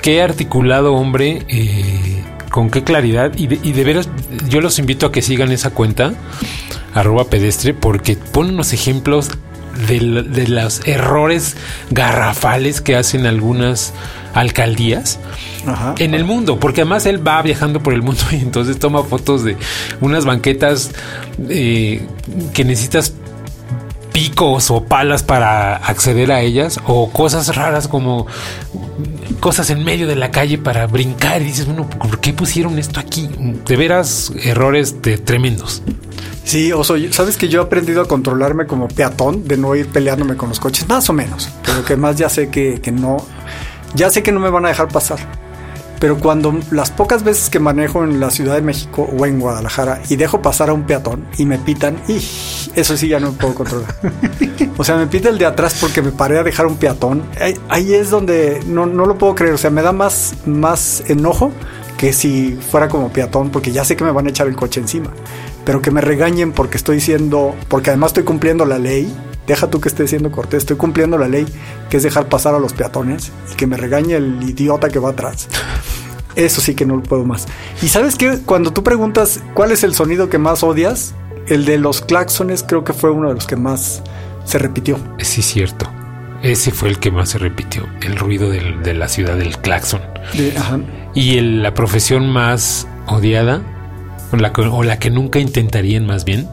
[0.02, 3.32] Qué articulado hombre, eh, con qué claridad.
[3.38, 4.10] Y de, veras,
[4.50, 6.16] yo los invito a que sigan esa cuenta,
[6.96, 9.30] arroba pedestre, porque pone unos ejemplos
[9.88, 11.58] de, de los errores
[11.92, 13.94] garrafales que hacen algunas
[14.34, 15.20] alcaldías
[15.98, 19.44] en el mundo, porque además él va viajando por el mundo y entonces toma fotos
[19.44, 19.58] de
[20.02, 20.92] unas banquetas
[21.50, 22.06] eh,
[22.54, 23.14] que necesitas
[24.12, 28.28] picos o palas para acceder a ellas o cosas raras como
[29.40, 33.00] cosas en medio de la calle para brincar y dices, bueno, ¿por qué pusieron esto
[33.00, 33.30] aquí?
[33.66, 35.82] De veras errores de tremendos.
[36.46, 40.36] Sí, Oso, sabes que yo he aprendido a controlarme como peatón, de no ir peleándome
[40.36, 41.50] con los coches, más o menos.
[41.66, 43.18] Pero que más ya sé que, que no,
[43.96, 45.20] ya sé que no me van a dejar pasar.
[46.04, 50.02] Pero cuando las pocas veces que manejo en la Ciudad de México o en Guadalajara
[50.10, 52.16] y dejo pasar a un peatón y me pitan, y
[52.76, 53.96] eso sí ya no me puedo controlar.
[54.78, 57.24] o sea, me pita el de atrás porque me paré a dejar un peatón.
[57.70, 59.54] Ahí, es donde no, no, lo puedo creer.
[59.54, 61.54] O sea, me da más, más enojo
[61.98, 64.82] que si fuera como peatón porque ya sé que me van a echar el coche
[64.82, 65.10] encima.
[65.64, 69.10] Pero que me regañen porque estoy siendo, porque además estoy cumpliendo la ley
[69.48, 71.46] deja tú que esté siendo cortés, estoy cumpliendo la ley,
[71.90, 75.10] que es dejar pasar a los peatones y que me regañe el idiota que va
[75.10, 75.48] atrás.
[76.36, 77.48] Eso sí que no lo puedo más.
[77.82, 81.14] Y sabes que cuando tú preguntas cuál es el sonido que más odias,
[81.48, 84.02] el de los claxones creo que fue uno de los que más
[84.46, 84.98] se repitió.
[85.20, 85.90] Sí, cierto.
[86.42, 90.02] Ese fue el que más se repitió, el ruido de la ciudad del claxon.
[91.14, 93.62] Y la profesión más odiada,
[94.32, 96.50] o la, o la que nunca intentarían más bien,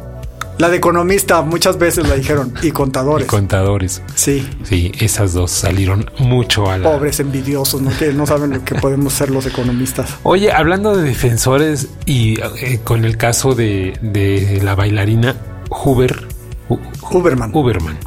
[0.61, 2.53] la de economista muchas veces la dijeron.
[2.63, 3.27] Y contadores.
[3.27, 4.03] contadores.
[4.15, 4.47] Sí.
[4.63, 6.93] Sí, esas dos salieron mucho a la...
[6.93, 7.91] Pobres envidiosos, ¿no?
[7.99, 10.19] Que no saben lo que podemos ser los economistas.
[10.23, 15.37] Oye, hablando de defensores y eh, con el caso de, la bailarina
[15.71, 16.29] Huber...
[17.11, 17.51] Huberman.
[17.53, 17.99] Huberman.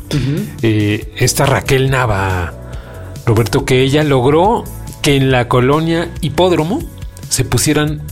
[0.62, 2.54] Eh, esta Raquel Nava,
[3.26, 4.63] Roberto, que ella logró
[5.02, 6.82] que en la colonia Hipódromo
[7.30, 8.04] se pusieran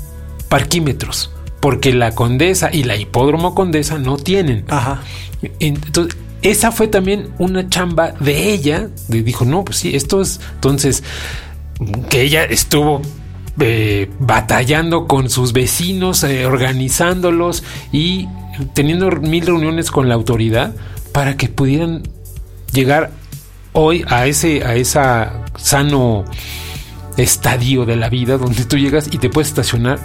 [0.50, 4.66] parquímetros porque la Condesa y la Hipódromo Condesa no tienen.
[4.68, 5.02] Ajá.
[5.60, 8.90] Entonces, esa fue también una chamba de ella.
[9.08, 10.42] De, dijo, no, pues sí, esto es.
[10.56, 11.04] Entonces,
[12.10, 13.02] que ella estuvo
[13.60, 18.28] eh, batallando con sus vecinos, eh, organizándolos y
[18.74, 20.76] teniendo mil reuniones con la autoridad
[21.12, 22.04] para que pudieran
[22.74, 23.12] llegar
[23.74, 26.26] hoy a ese a esa sano
[27.18, 30.00] estadio de la vida donde tú llegas y te puedes estacionar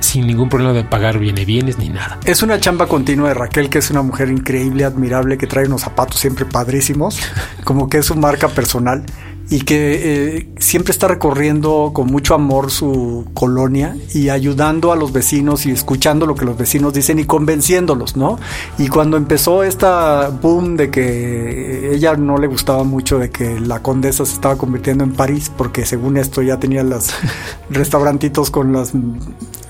[0.00, 2.18] sin ningún problema de pagar viene bienes ni nada.
[2.24, 5.82] Es una chamba continua de Raquel, que es una mujer increíble, admirable, que trae unos
[5.82, 7.18] zapatos siempre padrísimos,
[7.64, 9.04] como que es su marca personal
[9.50, 15.12] y que eh, siempre está recorriendo con mucho amor su colonia y ayudando a los
[15.12, 18.38] vecinos y escuchando lo que los vecinos dicen y convenciéndolos, ¿no?
[18.76, 23.80] Y cuando empezó esta boom de que ella no le gustaba mucho de que la
[23.80, 27.10] condesa se estaba convirtiendo en París, porque según esto ya tenía los
[27.70, 28.92] restaurantitos con las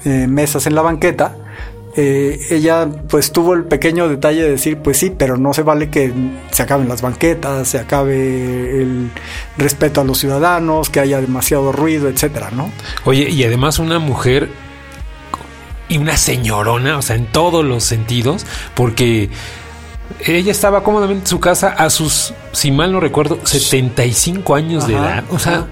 [0.04, 1.37] eh, mesas en la banqueta,
[1.96, 5.90] eh, ella pues tuvo el pequeño detalle de decir, pues sí, pero no se vale
[5.90, 6.12] que
[6.50, 9.11] se acaben las banquetas, se acabe el
[9.56, 12.70] respeto a los ciudadanos, que haya demasiado ruido, etcétera, ¿no?
[13.04, 14.48] Oye, y además una mujer
[15.88, 19.30] y una señorona, o sea, en todos los sentidos, porque
[20.24, 24.94] ella estaba cómodamente en su casa a sus, si mal no recuerdo, 75 años de
[24.94, 25.24] edad.
[25.30, 25.66] O sea,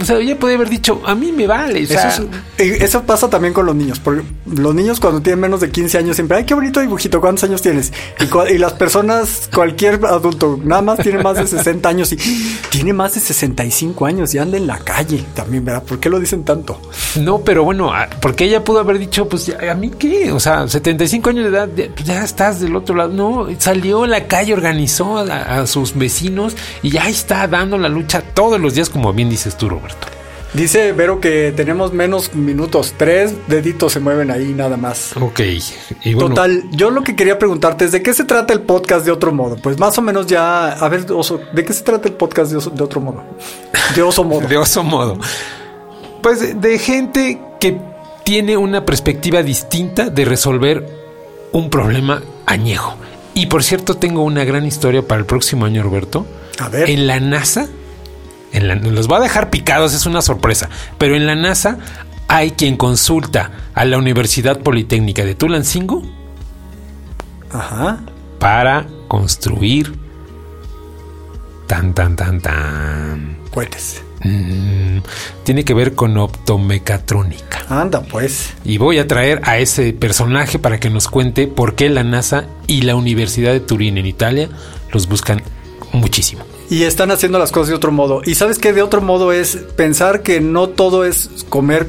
[0.00, 1.82] o sea, ella podría haber dicho, a mí me vale.
[1.82, 2.28] eso,
[2.58, 6.16] eso, pasa también con los niños, porque los niños cuando tienen menos de 15 años
[6.16, 7.92] siempre, ay, qué bonito dibujito, ¿cuántos años tienes?
[8.20, 12.16] Y, las personas, cualquier adulto, nada más tiene más de 60 años y
[12.70, 15.82] tiene más de 65 años y anda en la calle también, ¿verdad?
[15.82, 16.80] ¿Por qué lo dicen tanto?
[17.20, 20.32] No, pero bueno, porque ella pudo haber dicho, pues, ¿a mí qué?
[20.32, 23.12] O sea, 75 años de edad, pues, ya estás del otro lado.
[23.12, 27.88] No, salió a la calle, organizó a, a sus vecinos y ya está dando la
[27.88, 29.68] lucha todos los días, como bien dices tú,
[30.54, 35.16] Dice Vero que tenemos menos minutos, tres deditos se mueven ahí nada más.
[35.16, 35.40] Ok.
[36.04, 39.10] Y Total, yo lo que quería preguntarte es de qué se trata el podcast de
[39.10, 39.56] otro modo.
[39.56, 42.70] Pues más o menos ya, a ver, Oso, ¿de qué se trata el podcast de,
[42.72, 43.24] de otro modo?
[43.96, 44.46] De oso modo.
[44.48, 45.18] de oso modo.
[46.22, 47.76] Pues de gente que
[48.22, 50.86] tiene una perspectiva distinta de resolver
[51.50, 52.94] un problema añejo.
[53.34, 56.26] Y por cierto, tengo una gran historia para el próximo año, Roberto.
[56.60, 56.88] A ver.
[56.88, 57.68] En la NASA
[58.60, 60.68] los va a dejar picados, es una sorpresa.
[60.98, 61.78] Pero en la NASA
[62.28, 66.02] hay quien consulta a la Universidad Politécnica de Tulancingo
[67.52, 68.00] Ajá.
[68.38, 69.94] para construir
[71.66, 74.02] tan tan tan tan cohetes.
[74.22, 74.98] Mm,
[75.44, 77.64] tiene que ver con optomecatrónica.
[77.68, 78.54] Anda, pues.
[78.64, 82.46] Y voy a traer a ese personaje para que nos cuente por qué la NASA
[82.66, 84.48] y la Universidad de Turín en Italia
[84.92, 85.42] los buscan
[85.92, 88.22] muchísimo y están haciendo las cosas de otro modo.
[88.24, 91.88] Y sabes que de otro modo es pensar que no todo es comer.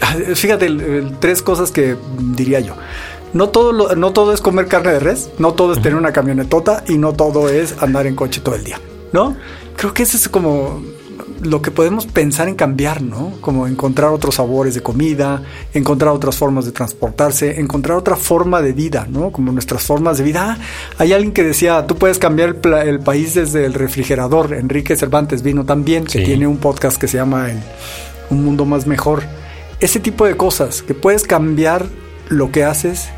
[0.34, 0.68] Fíjate,
[1.20, 2.74] tres cosas que diría yo.
[3.32, 6.82] No todo, no todo es comer carne de res, no todo es tener una camionetota
[6.88, 8.80] y no todo es andar en coche todo el día,
[9.12, 9.36] ¿no?
[9.76, 10.82] Creo que ese es como
[11.42, 13.32] lo que podemos pensar en cambiar, ¿no?
[13.40, 18.72] Como encontrar otros sabores de comida, encontrar otras formas de transportarse, encontrar otra forma de
[18.72, 19.30] vida, ¿no?
[19.30, 20.56] Como nuestras formas de vida.
[20.58, 20.58] Ah,
[20.98, 24.52] hay alguien que decía, tú puedes cambiar el, país desde el refrigerador.
[24.52, 27.48] Enrique Cervantes vino también, que tiene un podcast que se llama
[28.30, 29.22] Un Mundo Más Mejor.
[29.80, 31.86] Ese tipo de cosas, que puedes cambiar
[32.28, 33.08] lo que haces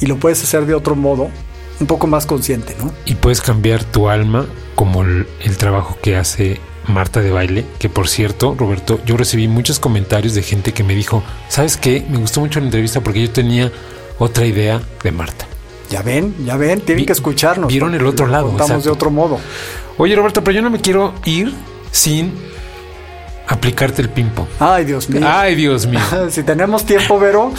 [0.00, 1.28] y lo puedes hacer de otro modo,
[1.80, 2.92] un poco más consciente, ¿no?
[3.04, 8.08] Y puedes cambiar tu alma como el trabajo que hace Marta de baile, que por
[8.08, 12.04] cierto, Roberto, yo recibí muchos comentarios de gente que me dijo, ¿sabes qué?
[12.08, 13.70] Me gustó mucho la entrevista porque yo tenía
[14.18, 15.46] otra idea de Marta.
[15.90, 17.68] Ya ven, ya ven, tienen que escucharnos.
[17.68, 18.50] Vieron el otro lado.
[18.50, 19.38] Estamos de otro modo.
[19.98, 21.52] Oye, Roberto, pero yo no me quiero ir
[21.90, 22.32] sin
[23.46, 24.48] aplicarte el pimpo.
[24.58, 25.20] Ay, Dios mío.
[25.24, 26.00] Ay, Dios mío.
[26.30, 27.52] si tenemos tiempo, Vero,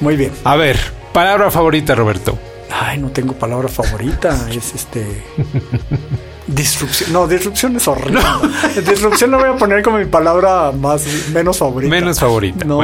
[0.00, 0.32] muy bien.
[0.44, 0.78] A ver,
[1.12, 2.38] palabra favorita, Roberto.
[2.70, 4.48] Ay, no tengo palabra favorita.
[4.50, 5.22] es este.
[6.46, 7.12] Disrupción.
[7.12, 8.20] No, disrupción es horrible.
[8.88, 11.90] disrupción lo voy a poner como mi palabra más menos favorita.
[11.90, 12.64] Menos favorita.
[12.64, 12.82] No,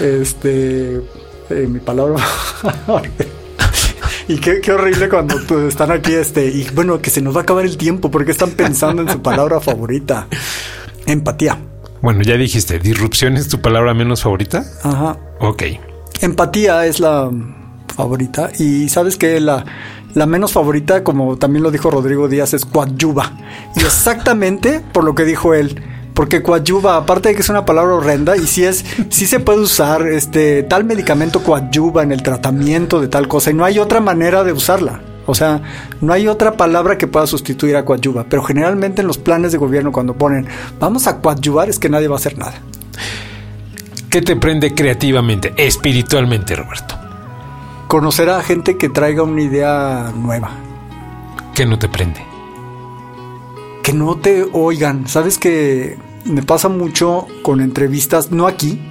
[0.00, 0.96] este.
[1.50, 2.16] Eh, mi palabra.
[4.28, 5.36] y qué, qué, horrible cuando
[5.68, 6.46] están aquí, este.
[6.46, 9.22] Y bueno, que se nos va a acabar el tiempo porque están pensando en su
[9.22, 10.26] palabra favorita.
[11.06, 11.58] Empatía.
[12.02, 14.64] Bueno, ya dijiste, disrupción es tu palabra menos favorita.
[14.82, 15.18] Ajá.
[15.40, 15.62] Ok.
[16.20, 17.30] Empatía es la
[17.94, 18.50] favorita.
[18.58, 19.64] Y sabes que la
[20.14, 23.32] la menos favorita, como también lo dijo Rodrigo Díaz, es coadyuva.
[23.76, 25.82] Y exactamente por lo que dijo él.
[26.14, 29.58] Porque coadyuva, aparte de que es una palabra horrenda, y si es, si se puede
[29.58, 34.00] usar este tal medicamento coadyuva en el tratamiento de tal cosa, y no hay otra
[34.00, 35.00] manera de usarla.
[35.26, 35.62] O sea,
[36.00, 38.26] no hay otra palabra que pueda sustituir a coadyuva.
[38.28, 40.46] Pero generalmente en los planes de gobierno, cuando ponen
[40.78, 42.54] vamos a coadyuvar, es que nadie va a hacer nada.
[44.08, 47.03] ¿Qué te prende creativamente, espiritualmente, Roberto?
[47.94, 50.50] Conocer a gente que traiga una idea nueva.
[51.54, 52.20] Que no te prende.
[53.84, 55.06] Que no te oigan.
[55.06, 58.82] Sabes que me pasa mucho con entrevistas, no aquí,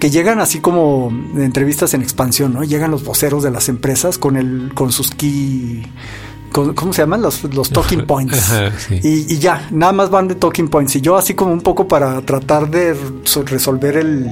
[0.00, 2.64] que llegan así como entrevistas en expansión, ¿no?
[2.64, 5.82] Llegan los voceros de las empresas con el, con sus key
[6.50, 7.20] ¿cómo se llaman?
[7.20, 8.50] Los, los talking points.
[9.02, 10.96] y, ya, nada más van de talking points.
[10.96, 12.96] Y yo así como un poco para tratar de
[13.44, 14.26] resolver el,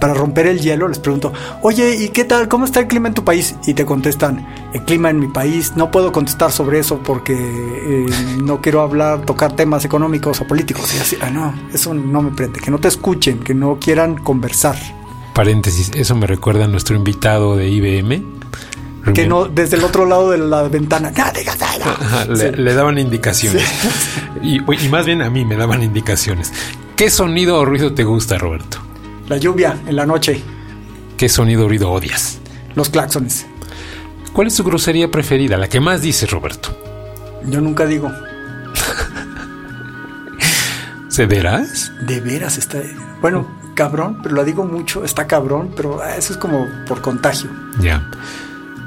[0.00, 1.32] para romper el hielo, les pregunto,
[1.62, 2.48] oye, ¿y qué tal?
[2.48, 3.56] ¿Cómo está el clima en tu país?
[3.66, 8.06] Y te contestan, el clima en mi país, no puedo contestar sobre eso porque eh,
[8.42, 10.94] no quiero hablar, tocar temas económicos o políticos.
[10.94, 14.16] Y así, ah, no, eso no me prende, que no te escuchen, que no quieran
[14.16, 14.76] conversar.
[15.34, 18.36] Paréntesis, eso me recuerda a nuestro invitado de IBM,
[19.12, 21.12] que no desde el otro lado de la ventana.
[22.28, 23.64] le, daban indicaciones.
[24.42, 26.52] Y, más bien a mí me daban indicaciones.
[26.96, 28.85] ¿Qué sonido o ruido te gusta, Roberto?
[29.28, 30.40] La lluvia en la noche.
[31.16, 32.38] ¿Qué sonido ruido odias?
[32.74, 33.46] Los claxones.
[34.32, 35.56] ¿Cuál es tu grosería preferida?
[35.56, 36.68] La que más dices, Roberto.
[37.46, 38.12] Yo nunca digo.
[41.08, 41.90] ¿Se verás?
[42.06, 42.78] De veras está.
[43.20, 45.04] Bueno, cabrón, pero lo digo mucho.
[45.04, 47.50] Está cabrón, pero eso es como por contagio.
[47.80, 48.08] Ya.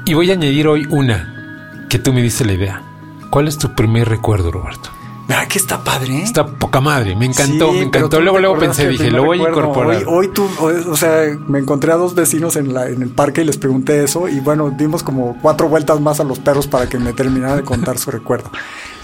[0.06, 2.82] Y voy a añadir hoy una que tú me diste la idea.
[3.30, 4.90] ¿Cuál es tu primer recuerdo, Roberto?
[5.30, 6.22] ¿Verdad que está padre?
[6.24, 8.20] Está poca madre, me encantó, me encantó.
[8.20, 10.02] Luego, luego pensé, dije, lo voy a incorporar.
[10.08, 13.44] Hoy, tú, o sea, me encontré a dos vecinos en, la, en el parque y
[13.44, 16.98] les pregunté eso y bueno, dimos como cuatro vueltas más a los perros para que
[16.98, 18.50] me terminara de contar su recuerdo.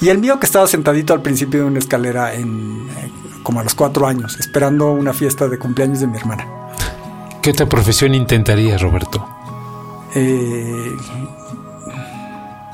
[0.01, 3.12] Y el mío que estaba sentadito al principio de una escalera en eh,
[3.45, 6.45] como a los cuatro años, esperando una fiesta de cumpleaños de mi hermana.
[7.41, 9.25] ¿Qué otra profesión intentarías, Roberto?
[10.12, 10.97] Eh,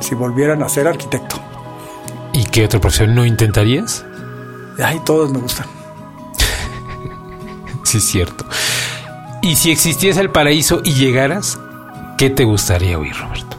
[0.00, 1.51] si volvieran a ser arquitecto.
[2.52, 4.04] ¿Y qué otra profesión no intentarías?
[4.78, 5.64] Ay, todos me gustan.
[7.82, 8.44] sí, es cierto.
[9.40, 11.58] Y si existiese el paraíso y llegaras,
[12.18, 13.56] ¿qué te gustaría oír, Roberto?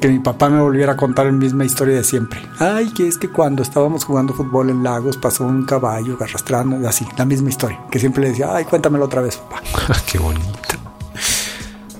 [0.00, 2.40] Que mi papá me volviera a contar la misma historia de siempre.
[2.60, 7.06] Ay, que es que cuando estábamos jugando fútbol en Lagos pasó un caballo arrastrando, así,
[7.18, 7.78] la misma historia.
[7.90, 9.60] Que siempre le decía, ay, cuéntamelo otra vez, papá.
[10.10, 10.48] qué bonito.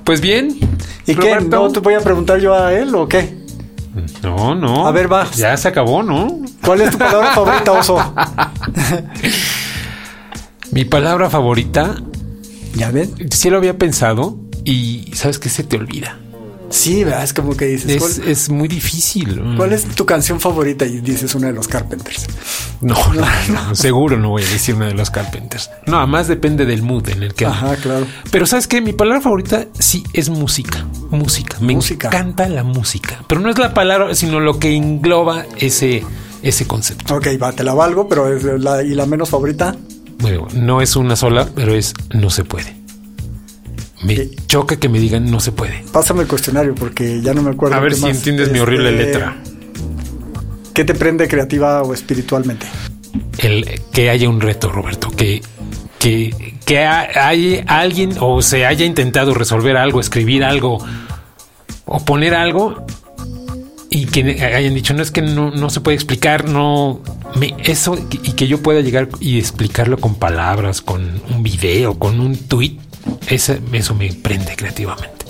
[0.05, 0.59] Pues bien.
[1.05, 1.39] ¿Y qué?
[1.39, 3.45] ¿No te voy a preguntar yo a él o qué?
[4.23, 4.87] No, no.
[4.87, 5.31] A ver, va.
[5.33, 6.41] Ya se acabó, ¿no?
[6.65, 7.99] ¿Cuál es tu palabra favorita, oso?
[10.73, 11.97] Mi palabra favorita.
[12.75, 13.15] ¿Ya ven?
[13.31, 16.19] Sí lo había pensado y sabes que se te olvida.
[16.71, 17.25] Sí, ¿verdad?
[17.25, 18.19] es como que dices.
[18.19, 19.41] Es, muy difícil.
[19.57, 20.85] ¿Cuál es tu canción favorita?
[20.85, 22.27] Y dices una de los Carpenters.
[22.83, 25.71] No, no, seguro no voy a decir una de los Carpenters.
[25.87, 27.47] No, además depende del mood en el que.
[27.47, 28.07] Ajá, claro.
[28.31, 30.85] Pero sabes que mi palabra favorita sí es música.
[31.09, 31.57] Música.
[31.59, 33.25] Me encanta la música.
[33.27, 36.05] Pero no es la palabra, sino lo que engloba ese,
[36.43, 37.17] ese concepto.
[37.17, 39.75] Ok, va, te la valgo, pero es la, ¿y la menos favorita?
[40.19, 42.77] Bueno, no es una sola, pero es no se puede.
[44.03, 45.85] Me choca que me digan no se puede.
[45.93, 47.77] Pásame el cuestionario porque ya no me acuerdo.
[47.77, 49.37] A ver si entiendes mi horrible este, letra.
[50.75, 52.67] ¿Qué te prende creativa o espiritualmente?
[53.39, 55.41] El que haya un reto, Roberto, que
[55.99, 60.79] que, que hay alguien o se haya intentado resolver algo, escribir algo
[61.85, 62.87] o poner algo
[63.91, 67.01] y que hayan dicho no es que no, no se puede explicar, no
[67.35, 72.21] me, eso y que yo pueda llegar y explicarlo con palabras, con un video, con
[72.21, 72.79] un tweet
[73.29, 75.27] ese, eso me prende creativamente.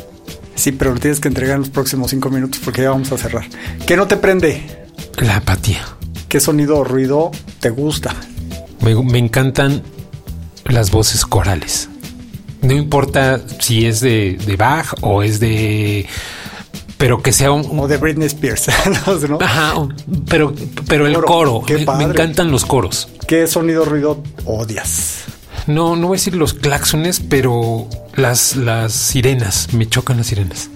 [0.54, 3.18] Sí, pero lo tienes que entregar en los próximos cinco minutos porque ya vamos a
[3.18, 3.44] cerrar.
[3.86, 4.86] ¿Qué no te prende?
[5.18, 5.84] La apatía.
[6.28, 8.14] ¿Qué sonido o ruido te gusta?
[8.80, 9.82] Me, encantan
[10.64, 11.88] las voces corales.
[12.62, 16.06] No importa si es de, de Bach o es de
[16.98, 18.68] pero que sea un o de Britney Spears
[19.40, 19.74] Ajá,
[20.28, 20.54] pero
[20.88, 25.24] pero el coro, me, encantan los coros qué sonido ruido odias
[25.66, 29.72] no, no voy a decir los claxones, pero las, las sirenas.
[29.72, 30.70] Me chocan las sirenas.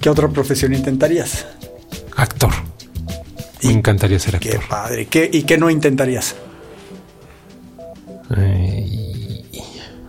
[0.00, 1.46] ¿Qué otra profesión intentarías?
[2.16, 2.52] Actor.
[3.62, 4.52] Me encantaría ser actor.
[4.52, 5.06] Qué padre.
[5.06, 6.36] ¿Qué, ¿Y qué no intentarías?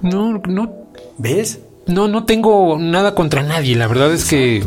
[0.01, 0.73] no, no.
[1.17, 1.59] ¿Ves?
[1.87, 3.75] No, no tengo nada contra nadie.
[3.75, 4.63] La verdad es que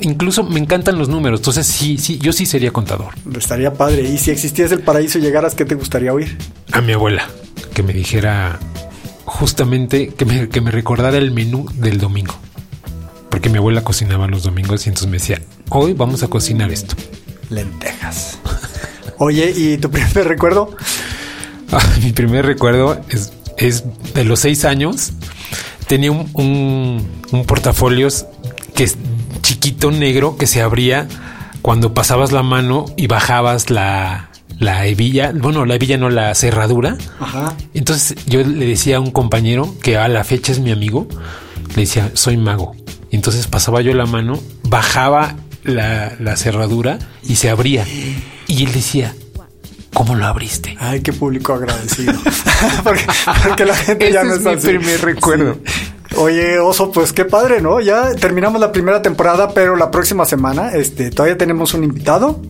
[0.00, 1.40] incluso me encantan los números.
[1.40, 3.14] Entonces, sí, sí, yo sí sería contador.
[3.36, 4.02] Estaría padre.
[4.02, 6.36] Y si existiese el paraíso y llegaras, ¿qué te gustaría oír?
[6.72, 7.28] A mi abuela,
[7.72, 8.58] que me dijera
[9.34, 12.36] justamente que me, que me recordara el menú del domingo.
[13.30, 16.94] Porque mi abuela cocinaba los domingos y entonces me decía, hoy vamos a cocinar esto.
[17.50, 18.38] Lentejas.
[19.18, 20.76] Oye, ¿y tu primer recuerdo?
[21.72, 23.82] Ah, mi primer recuerdo es, es,
[24.14, 25.12] de los seis años.
[25.88, 28.26] Tenía un, un, un portafolios
[28.76, 28.96] que es
[29.42, 31.08] chiquito negro que se abría
[31.60, 36.96] cuando pasabas la mano y bajabas la, la hebilla, bueno, la hebilla no, la cerradura.
[37.20, 37.54] Ajá.
[37.74, 41.08] Entonces yo le decía a un compañero que a la fecha es mi amigo,
[41.74, 42.76] le decía, soy mago.
[43.10, 47.86] Entonces pasaba yo la mano, bajaba la, cerradura y se abría.
[48.46, 49.14] Y él decía,
[49.92, 50.76] ¿Cómo lo abriste?
[50.80, 52.14] Ay, qué público agradecido.
[52.84, 55.58] porque, la gente ya me es mi primer recuerdo.
[56.16, 57.80] Oye, Oso, pues qué padre, ¿no?
[57.80, 62.40] Ya terminamos la primera temporada, pero la próxima semana, este, todavía tenemos un invitado.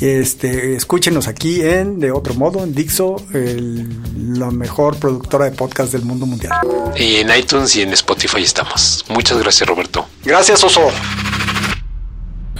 [0.00, 6.02] Este, escúchenos aquí en De Otro Modo, en Dixo, la mejor productora de podcast del
[6.02, 6.52] mundo mundial.
[6.96, 9.04] Y en iTunes y en Spotify estamos.
[9.10, 10.06] Muchas gracias, Roberto.
[10.24, 10.88] Gracias, Oso.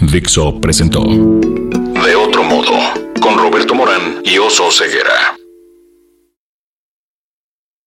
[0.00, 2.72] Dixo presentó De Otro Modo,
[3.20, 5.39] con Roberto Morán y Oso Ceguera.